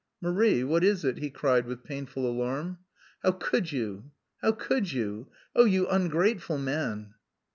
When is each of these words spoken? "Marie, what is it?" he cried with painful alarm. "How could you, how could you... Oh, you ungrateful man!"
"Marie, 0.19 0.63
what 0.63 0.83
is 0.83 1.05
it?" 1.05 1.19
he 1.19 1.29
cried 1.29 1.67
with 1.67 1.83
painful 1.83 2.27
alarm. 2.27 2.79
"How 3.21 3.33
could 3.33 3.71
you, 3.71 4.09
how 4.41 4.51
could 4.53 4.91
you... 4.91 5.27
Oh, 5.55 5.65
you 5.65 5.87
ungrateful 5.87 6.57
man!" 6.57 7.13